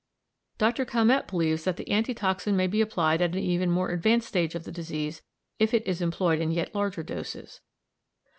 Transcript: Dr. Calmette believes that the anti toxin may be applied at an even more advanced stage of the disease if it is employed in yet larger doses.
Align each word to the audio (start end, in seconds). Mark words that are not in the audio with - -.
Dr. 0.57 0.83
Calmette 0.83 1.27
believes 1.27 1.63
that 1.65 1.77
the 1.77 1.87
anti 1.91 2.15
toxin 2.15 2.55
may 2.57 2.65
be 2.65 2.81
applied 2.81 3.21
at 3.21 3.33
an 3.33 3.37
even 3.37 3.69
more 3.69 3.91
advanced 3.91 4.27
stage 4.27 4.55
of 4.55 4.63
the 4.63 4.71
disease 4.71 5.21
if 5.59 5.75
it 5.75 5.85
is 5.85 6.01
employed 6.01 6.39
in 6.41 6.49
yet 6.51 6.73
larger 6.73 7.03
doses. 7.03 7.61